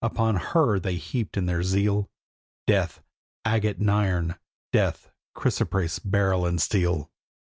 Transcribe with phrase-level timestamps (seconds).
[0.03, 2.09] upon her they heaped in their zeal
[2.65, 3.03] Death:
[3.45, 4.33] agate and iron;
[4.73, 7.11] death: chrysoprase, beryl and steel.